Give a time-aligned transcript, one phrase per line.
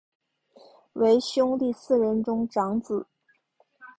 [0.93, 3.05] 为兄弟四人中长子。